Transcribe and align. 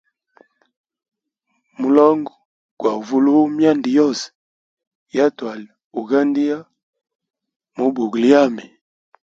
Mulongo 1.79 2.33
gwa 2.79 2.91
uvulua 2.99 3.41
myanda 3.55 3.89
yose 3.99 4.25
ya 5.15 5.25
twali 5.37 5.67
ugandia 6.01 6.57
mwi 7.75 7.87
bugo 7.95 8.17
lyami. 8.23 8.65